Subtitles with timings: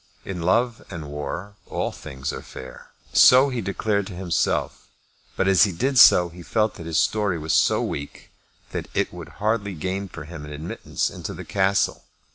[0.25, 2.89] In love and war all things are fair.
[3.13, 4.87] So he declared to himself;
[5.35, 8.31] but as he did so he felt that his story was so weak
[8.71, 12.03] that it would hardly gain for him an admittance into the Castle.